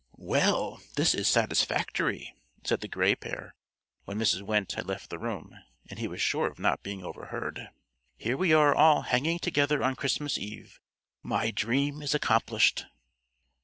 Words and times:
"Well, 0.17 0.81
this 0.95 1.13
is 1.13 1.27
satisfactory," 1.27 2.33
said 2.63 2.81
the 2.81 2.87
Gray 2.87 3.13
Pair, 3.13 3.53
when 4.05 4.17
Mrs. 4.17 4.41
Wendte 4.41 4.71
had 4.73 4.87
left 4.87 5.11
the 5.11 5.19
room, 5.19 5.53
and 5.91 5.99
he 5.99 6.07
was 6.07 6.19
sure 6.19 6.47
of 6.47 6.57
not 6.57 6.81
being 6.81 7.03
overheard. 7.03 7.69
"Here 8.17 8.35
we 8.35 8.51
are 8.51 8.73
all 8.73 9.03
hanging 9.03 9.37
together 9.37 9.83
on 9.83 9.95
Christmas 9.95 10.39
Eve. 10.39 10.79
My 11.21 11.51
dream 11.51 12.01
is 12.01 12.15
accomplished." 12.15 12.87